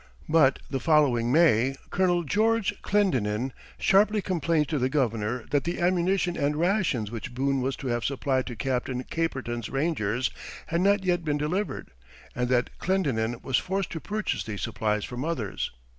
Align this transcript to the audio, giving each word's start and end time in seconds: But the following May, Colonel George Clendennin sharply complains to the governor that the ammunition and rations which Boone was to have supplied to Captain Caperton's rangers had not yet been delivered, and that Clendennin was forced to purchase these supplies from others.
But 0.27 0.57
the 0.67 0.79
following 0.79 1.31
May, 1.31 1.75
Colonel 1.91 2.23
George 2.23 2.73
Clendennin 2.81 3.53
sharply 3.77 4.19
complains 4.19 4.65
to 4.69 4.79
the 4.79 4.89
governor 4.89 5.45
that 5.51 5.63
the 5.63 5.79
ammunition 5.79 6.35
and 6.35 6.55
rations 6.55 7.11
which 7.11 7.35
Boone 7.35 7.61
was 7.61 7.75
to 7.75 7.87
have 7.89 8.03
supplied 8.03 8.47
to 8.47 8.55
Captain 8.55 9.03
Caperton's 9.03 9.69
rangers 9.69 10.31
had 10.65 10.81
not 10.81 11.03
yet 11.05 11.23
been 11.23 11.37
delivered, 11.37 11.91
and 12.33 12.49
that 12.49 12.79
Clendennin 12.79 13.41
was 13.43 13.59
forced 13.59 13.91
to 13.91 13.99
purchase 14.01 14.43
these 14.43 14.63
supplies 14.63 15.05
from 15.05 15.23
others. 15.23 15.69